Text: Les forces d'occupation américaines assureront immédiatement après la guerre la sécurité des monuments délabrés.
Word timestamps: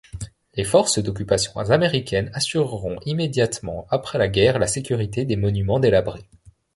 Les 0.55 0.63
forces 0.63 0.97
d'occupation 0.97 1.55
américaines 1.57 2.31
assureront 2.33 2.95
immédiatement 3.05 3.85
après 3.91 4.17
la 4.17 4.29
guerre 4.29 4.57
la 4.57 4.65
sécurité 4.65 5.25
des 5.25 5.35
monuments 5.35 5.79
délabrés. 5.79 6.27